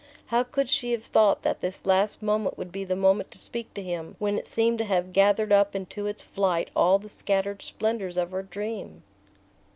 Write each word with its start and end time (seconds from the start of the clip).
How 0.33 0.41
could 0.41 0.67
she 0.67 0.93
have 0.93 1.03
thought 1.03 1.43
that 1.43 1.61
this 1.61 1.85
last 1.85 2.23
moment 2.23 2.57
would 2.57 2.71
be 2.71 2.83
the 2.83 2.95
moment 2.95 3.29
to 3.29 3.37
speak 3.37 3.71
to 3.75 3.83
him, 3.83 4.15
when 4.17 4.35
it 4.35 4.47
seemed 4.47 4.79
to 4.79 4.85
have 4.85 5.13
gathered 5.13 5.51
up 5.51 5.75
into 5.75 6.07
its 6.07 6.23
flight 6.23 6.71
all 6.75 6.97
the 6.97 7.07
scattered 7.07 7.61
splendours 7.61 8.17
of 8.17 8.31
her 8.31 8.41
dream? 8.41 9.03